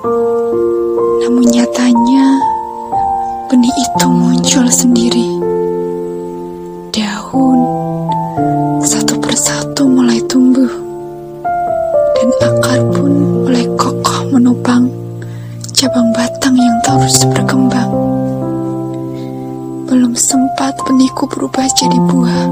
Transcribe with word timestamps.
Namun 0.00 1.44
nyatanya, 1.44 2.40
benih 3.52 3.68
itu 3.68 4.06
muncul 4.08 4.64
sendiri. 4.72 5.28
Daun 6.88 7.60
satu 8.80 9.20
persatu 9.20 9.84
mulai 9.84 10.24
tumbuh, 10.24 10.72
dan 12.16 12.28
akar 12.40 12.80
pun 12.96 13.44
mulai 13.44 13.68
kokoh 13.76 14.24
menopang 14.32 14.88
cabang 15.76 16.08
batang 16.16 16.56
yang 16.56 16.76
terus 16.80 17.20
berkembang. 17.28 17.92
Belum 19.84 20.16
sempat 20.16 20.80
benihku 20.88 21.28
berubah 21.28 21.68
jadi 21.76 21.98
buah, 22.08 22.48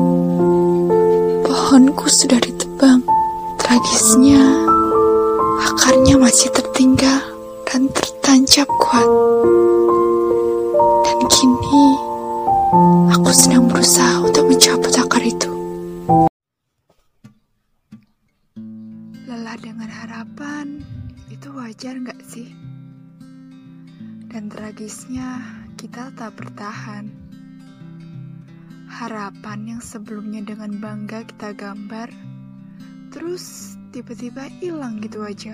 pohonku 1.49 2.13
sudah 2.13 2.45
ditebang. 2.45 3.01
Tragisnya, 3.57 4.45
akarnya 5.65 6.21
masih 6.21 6.53
tertinggal 6.53 7.38
dan 7.69 7.85
tertancap 7.93 8.65
kuat. 8.81 9.09
Dan 11.05 11.19
kini, 11.29 11.85
aku 13.13 13.29
sedang 13.37 13.69
berusaha 13.69 14.25
untuk 14.25 14.49
mencabut 14.49 14.89
akar 14.97 15.21
itu. 15.21 15.53
Lelah 19.29 19.57
dengan 19.61 19.93
harapan, 19.93 20.81
itu 21.29 21.53
wajar 21.53 22.01
nggak 22.01 22.21
sih? 22.25 22.49
Dan 24.33 24.49
tragisnya, 24.49 25.45
kita 25.77 26.09
tak 26.17 26.41
bertahan. 26.41 27.13
Harapan 28.89 29.77
yang 29.77 29.83
sebelumnya 29.85 30.41
dengan 30.41 30.81
bangga 30.81 31.21
kita 31.29 31.53
gambar, 31.53 32.09
terus 33.13 33.77
tiba-tiba 33.93 34.49
hilang 34.57 35.05
gitu 35.05 35.21
aja. 35.21 35.53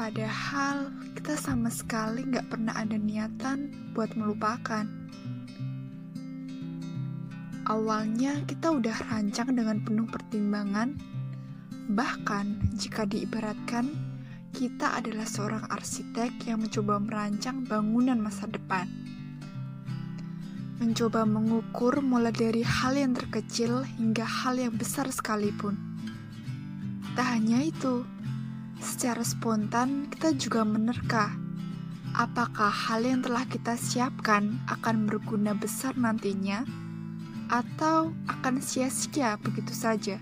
Padahal 0.00 0.88
kita 1.12 1.36
sama 1.36 1.68
sekali 1.68 2.24
nggak 2.24 2.48
pernah 2.48 2.72
ada 2.72 2.96
niatan 2.96 3.68
buat 3.92 4.08
melupakan. 4.16 4.88
Awalnya 7.68 8.48
kita 8.48 8.80
udah 8.80 8.96
rancang 9.12 9.52
dengan 9.52 9.84
penuh 9.84 10.08
pertimbangan, 10.08 10.96
bahkan 11.92 12.64
jika 12.80 13.04
diibaratkan 13.04 13.92
kita 14.56 14.88
adalah 15.04 15.28
seorang 15.28 15.68
arsitek 15.68 16.48
yang 16.48 16.64
mencoba 16.64 16.96
merancang 16.96 17.68
bangunan 17.68 18.16
masa 18.24 18.48
depan. 18.48 18.88
Mencoba 20.80 21.28
mengukur 21.28 22.00
mulai 22.00 22.32
dari 22.32 22.64
hal 22.64 22.96
yang 22.96 23.12
terkecil 23.12 23.84
hingga 24.00 24.24
hal 24.24 24.56
yang 24.56 24.72
besar 24.72 25.12
sekalipun. 25.12 25.76
Tak 27.12 27.36
hanya 27.36 27.60
itu, 27.68 28.00
secara 28.80 29.22
spontan 29.22 30.08
kita 30.08 30.32
juga 30.34 30.64
menerka 30.64 31.30
apakah 32.14 32.70
hal 32.70 33.06
yang 33.06 33.22
telah 33.22 33.46
kita 33.46 33.78
siapkan 33.78 34.58
akan 34.66 35.06
berguna 35.06 35.54
besar 35.54 35.94
nantinya 35.94 36.66
atau 37.50 38.14
akan 38.30 38.62
sia-sia 38.62 39.38
begitu 39.42 39.74
saja. 39.74 40.18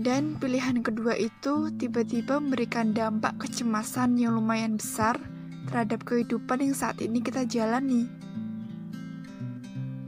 Dan 0.00 0.40
pilihan 0.40 0.80
kedua 0.80 1.12
itu 1.12 1.68
tiba-tiba 1.76 2.40
memberikan 2.40 2.96
dampak 2.96 3.36
kecemasan 3.36 4.16
yang 4.16 4.32
lumayan 4.32 4.80
besar 4.80 5.20
terhadap 5.68 6.08
kehidupan 6.08 6.64
yang 6.64 6.72
saat 6.72 7.04
ini 7.04 7.20
kita 7.20 7.44
jalani. 7.44 8.08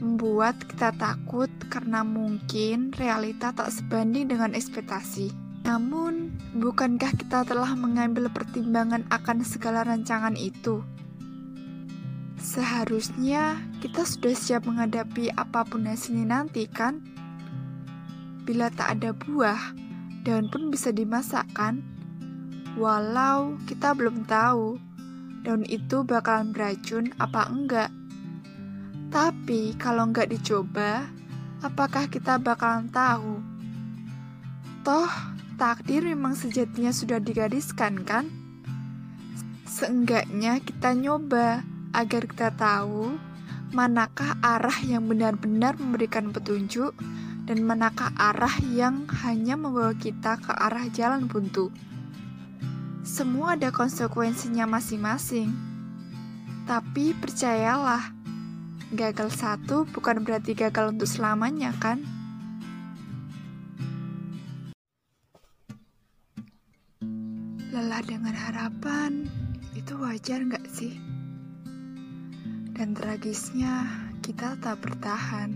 Membuat 0.00 0.56
kita 0.64 0.96
takut 0.96 1.52
karena 1.68 2.00
mungkin 2.02 2.90
realita 2.96 3.52
tak 3.52 3.68
sebanding 3.68 4.32
dengan 4.32 4.56
ekspektasi. 4.56 5.41
Namun, 5.72 6.36
bukankah 6.52 7.16
kita 7.16 7.48
telah 7.48 7.72
mengambil 7.72 8.28
pertimbangan 8.28 9.08
akan 9.08 9.40
segala 9.40 9.88
rancangan 9.88 10.36
itu? 10.36 10.84
Seharusnya 12.36 13.56
kita 13.80 14.04
sudah 14.04 14.36
siap 14.36 14.68
menghadapi 14.68 15.32
apa 15.32 15.64
pun 15.64 15.88
hasilnya 15.88 16.28
nanti, 16.28 16.68
kan? 16.68 17.00
Bila 18.44 18.68
tak 18.68 19.00
ada 19.00 19.16
buah, 19.16 19.72
daun 20.28 20.52
pun 20.52 20.68
bisa 20.68 20.92
dimasak, 20.92 21.48
kan? 21.56 21.80
Walau 22.76 23.56
kita 23.64 23.96
belum 23.96 24.28
tahu 24.28 24.76
daun 25.40 25.64
itu 25.64 26.04
bakalan 26.04 26.52
beracun 26.52 27.16
apa 27.16 27.48
enggak. 27.48 27.88
Tapi 29.08 29.72
kalau 29.80 30.12
enggak 30.12 30.28
dicoba, 30.28 31.08
apakah 31.64 32.12
kita 32.12 32.36
bakalan 32.36 32.92
tahu? 32.92 33.40
Toh, 34.84 35.31
takdir 35.56 36.04
memang 36.04 36.36
sejatinya 36.36 36.92
sudah 36.92 37.20
digariskan 37.20 38.02
kan? 38.02 38.28
Seenggaknya 39.68 40.60
kita 40.60 40.92
nyoba 40.92 41.64
agar 41.92 42.28
kita 42.28 42.52
tahu 42.52 43.16
manakah 43.72 44.36
arah 44.44 44.76
yang 44.84 45.08
benar-benar 45.08 45.80
memberikan 45.80 46.28
petunjuk 46.28 46.92
dan 47.48 47.58
manakah 47.64 48.12
arah 48.20 48.52
yang 48.72 49.08
hanya 49.24 49.56
membawa 49.56 49.96
kita 49.96 50.36
ke 50.38 50.52
arah 50.52 50.86
jalan 50.92 51.24
buntu. 51.24 51.72
Semua 53.02 53.58
ada 53.58 53.74
konsekuensinya 53.74 54.68
masing-masing. 54.68 55.50
Tapi 56.68 57.16
percayalah, 57.18 58.14
gagal 58.94 59.34
satu 59.34 59.88
bukan 59.90 60.22
berarti 60.22 60.54
gagal 60.54 60.94
untuk 60.94 61.10
selamanya 61.10 61.74
kan? 61.80 62.21
Lelah 67.92 68.08
dengan 68.08 68.32
harapan, 68.32 69.28
itu 69.76 69.92
wajar 70.00 70.40
nggak 70.40 70.64
sih? 70.64 70.96
Dan 72.72 72.96
tragisnya, 72.96 73.84
kita 74.24 74.56
tak 74.64 74.80
bertahan. 74.80 75.52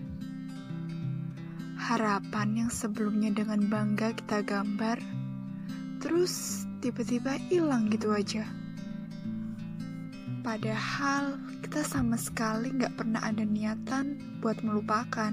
Harapan 1.81 2.49
yang 2.61 2.69
sebelumnya 2.69 3.33
dengan 3.33 3.65
bangga 3.73 4.13
kita 4.21 4.45
gambar, 4.45 5.01
terus 6.05 6.69
tiba-tiba 6.85 7.41
hilang 7.49 7.89
gitu 7.89 8.13
aja. 8.13 8.45
Padahal 10.45 11.41
kita 11.65 11.89
sama 11.89 12.21
sekali 12.21 12.69
nggak 12.69 13.01
pernah 13.01 13.25
ada 13.25 13.49
niatan 13.49 14.21
buat 14.45 14.61
melupakan. 14.61 15.33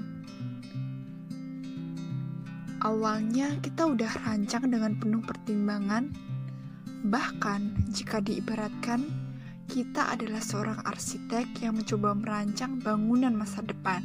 Awalnya 2.80 3.60
kita 3.60 3.92
udah 3.92 4.24
rancang 4.24 4.72
dengan 4.72 4.96
penuh 4.96 5.20
pertimbangan, 5.20 6.32
bahkan 7.04 7.76
jika 7.92 8.24
diibaratkan 8.24 9.04
kita 9.68 10.16
adalah 10.16 10.40
seorang 10.40 10.80
arsitek 10.88 11.60
yang 11.60 11.76
mencoba 11.76 12.16
merancang 12.16 12.80
bangunan 12.80 13.36
masa 13.36 13.60
depan. 13.60 14.00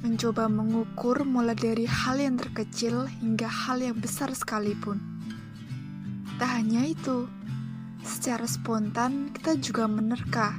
Mencoba 0.00 0.48
mengukur 0.48 1.22
mulai 1.28 1.54
dari 1.54 1.84
hal 1.84 2.16
yang 2.16 2.40
terkecil 2.40 3.04
hingga 3.20 3.46
hal 3.46 3.84
yang 3.84 3.96
besar 4.00 4.32
sekalipun. 4.32 4.98
Tak 6.40 6.48
hanya 6.58 6.88
itu, 6.88 7.28
secara 8.00 8.48
spontan 8.48 9.30
kita 9.36 9.60
juga 9.60 9.84
menerka 9.86 10.56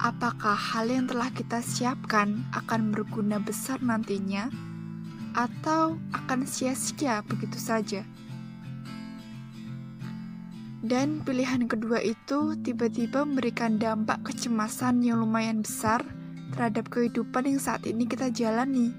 apakah 0.00 0.54
hal 0.56 0.90
yang 0.90 1.06
telah 1.06 1.30
kita 1.34 1.62
siapkan 1.62 2.46
akan 2.54 2.90
berguna 2.94 3.38
besar 3.42 3.78
nantinya 3.82 4.50
atau 5.34 5.98
akan 6.14 6.46
sia-sia 6.46 7.26
begitu 7.26 7.58
saja. 7.58 8.06
Dan 10.84 11.24
pilihan 11.24 11.64
kedua 11.64 11.96
itu 12.04 12.60
tiba-tiba 12.60 13.24
memberikan 13.24 13.80
dampak 13.80 14.20
kecemasan 14.28 15.00
yang 15.00 15.24
lumayan 15.24 15.64
besar 15.64 16.04
terhadap 16.52 16.92
kehidupan 16.92 17.48
yang 17.48 17.56
saat 17.56 17.88
ini 17.88 18.04
kita 18.04 18.28
jalani. 18.28 18.92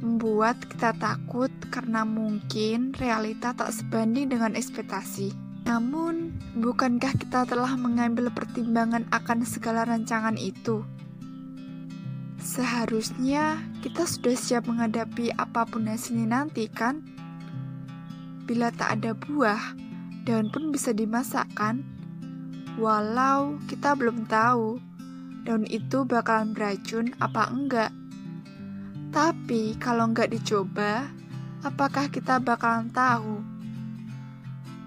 Membuat 0.00 0.64
kita 0.64 0.96
takut 0.96 1.52
karena 1.68 2.08
mungkin 2.08 2.96
realita 2.96 3.52
tak 3.52 3.68
sebanding 3.68 4.32
dengan 4.32 4.56
ekspektasi. 4.56 5.36
Namun, 5.68 6.40
bukankah 6.56 7.12
kita 7.12 7.44
telah 7.44 7.76
mengambil 7.76 8.32
pertimbangan 8.32 9.04
akan 9.12 9.44
segala 9.44 9.84
rancangan 9.84 10.40
itu? 10.40 10.88
Seharusnya 12.40 13.60
kita 13.84 14.08
sudah 14.08 14.34
siap 14.40 14.66
menghadapi 14.72 15.36
apa 15.36 15.68
pun 15.68 15.84
hasilnya 15.84 16.32
nanti, 16.32 16.66
kan? 16.72 17.11
Bila 18.44 18.74
tak 18.74 19.00
ada 19.00 19.14
buah, 19.14 19.78
daun 20.26 20.50
pun 20.50 20.74
bisa 20.74 20.90
dimasak, 20.90 21.46
kan? 21.54 21.82
Walau 22.80 23.60
kita 23.68 23.92
belum 23.92 24.24
tahu 24.26 24.80
daun 25.42 25.66
itu 25.66 26.06
bakalan 26.06 26.54
beracun 26.54 27.10
apa 27.18 27.50
enggak. 27.50 27.90
Tapi 29.12 29.76
kalau 29.76 30.08
enggak 30.08 30.32
dicoba, 30.32 31.10
apakah 31.66 32.08
kita 32.08 32.38
bakalan 32.38 32.88
tahu? 32.94 33.42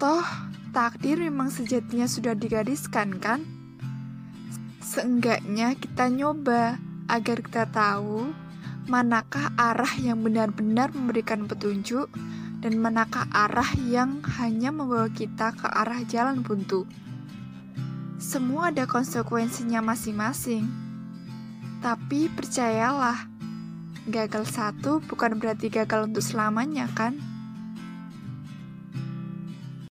Toh, 0.00 0.26
takdir 0.72 1.20
memang 1.20 1.52
sejatinya 1.52 2.08
sudah 2.08 2.34
digariskan, 2.34 3.20
kan? 3.20 3.44
Seenggaknya 4.82 5.76
kita 5.76 6.08
nyoba 6.10 6.80
agar 7.06 7.38
kita 7.44 7.64
tahu 7.70 8.32
manakah 8.86 9.50
arah 9.58 9.94
yang 9.98 10.22
benar-benar 10.22 10.94
memberikan 10.94 11.46
petunjuk 11.46 12.10
dan 12.66 12.82
manakah 12.82 13.30
arah 13.30 13.78
yang 13.86 14.18
hanya 14.42 14.74
membawa 14.74 15.06
kita 15.06 15.54
ke 15.54 15.70
arah 15.70 16.02
jalan 16.02 16.42
buntu. 16.42 16.82
Semua 18.18 18.74
ada 18.74 18.90
konsekuensinya 18.90 19.78
masing-masing. 19.86 20.66
Tapi 21.78 22.26
percayalah, 22.26 23.30
gagal 24.10 24.50
satu 24.50 24.98
bukan 24.98 25.38
berarti 25.38 25.70
gagal 25.70 26.10
untuk 26.10 26.26
selamanya, 26.26 26.90
kan? 26.90 27.14